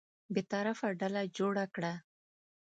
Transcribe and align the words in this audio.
بېطرفه 0.33 0.87
ډله 0.99 1.21
جوړه 1.37 1.65
کړه. 1.75 1.93